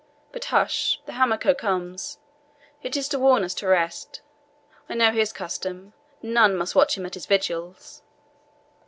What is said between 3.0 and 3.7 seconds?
to warn us to